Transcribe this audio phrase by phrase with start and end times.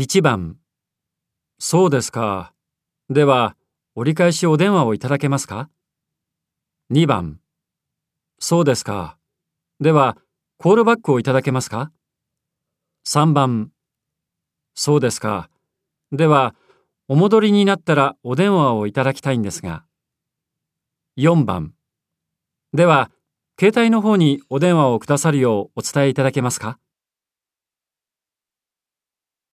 [0.00, 0.58] 1番
[1.58, 2.54] そうですか。
[3.10, 3.56] では、
[3.96, 5.70] 折り返しお電話をいただけますか
[6.92, 7.40] ?2 番
[8.38, 9.18] そうですか。
[9.80, 10.16] では、
[10.56, 11.90] コールバックをいただけますか
[13.08, 13.72] ?3 番
[14.76, 15.50] そうですか。
[16.12, 16.54] では、
[17.08, 19.84] お戻りになったらお電話をいただきたいんですが。
[21.16, 21.74] 4番
[22.72, 23.10] では、
[23.58, 26.78] 携帯の方にお電話をくださるようお伝えいただけますか？